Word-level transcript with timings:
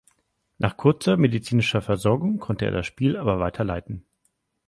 Nach 0.57 0.77
kurzer 0.77 1.15
medizinischer 1.15 1.83
Versorgung 1.83 2.39
konnte 2.39 2.65
er 2.65 2.71
das 2.71 2.87
Spiel 2.87 3.15
aber 3.17 3.39
weiter 3.39 3.63
leiten. 3.63 4.03